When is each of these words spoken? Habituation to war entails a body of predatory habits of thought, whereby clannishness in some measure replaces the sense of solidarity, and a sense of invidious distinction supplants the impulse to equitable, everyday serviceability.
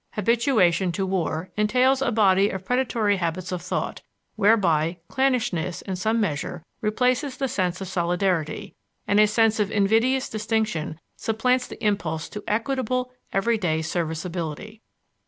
Habituation 0.13 0.91
to 0.93 1.05
war 1.05 1.51
entails 1.55 2.01
a 2.01 2.11
body 2.11 2.49
of 2.49 2.65
predatory 2.65 3.17
habits 3.17 3.51
of 3.51 3.61
thought, 3.61 4.01
whereby 4.35 4.97
clannishness 5.09 5.83
in 5.83 5.95
some 5.95 6.19
measure 6.19 6.63
replaces 6.81 7.37
the 7.37 7.47
sense 7.47 7.81
of 7.81 7.87
solidarity, 7.87 8.73
and 9.07 9.19
a 9.19 9.27
sense 9.27 9.59
of 9.59 9.69
invidious 9.69 10.27
distinction 10.27 10.99
supplants 11.15 11.67
the 11.67 11.85
impulse 11.85 12.29
to 12.29 12.43
equitable, 12.47 13.11
everyday 13.31 13.83
serviceability. 13.83 14.81